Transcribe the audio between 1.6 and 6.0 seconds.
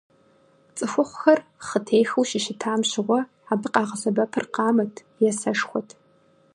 хъытехыу щыщытам щыгъуэ абы къагъэсэбэпыр къамэт е сэшхуэт.